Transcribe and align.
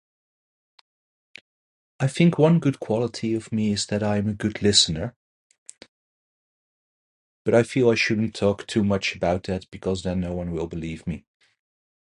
I 1.99 2.07
think 2.07 2.39
one 2.39 2.57
good 2.57 2.79
quality 2.79 3.35
of 3.35 3.51
me 3.51 3.71
is 3.73 3.85
that 3.85 4.01
I 4.01 4.17
am 4.17 4.27
a 4.29 4.33
good 4.33 4.63
listener. 4.63 5.15
But 7.45 7.53
I 7.53 7.61
feel 7.61 7.91
I 7.91 7.95
shouldn't 7.95 8.33
talk 8.33 8.65
too 8.65 8.83
much 8.83 9.15
about 9.15 9.43
that 9.43 9.69
because 9.69 10.01
then 10.01 10.21
no 10.21 10.33
one 10.33 10.49
will 10.53 10.65
believe 10.65 11.05
me. 11.05 11.23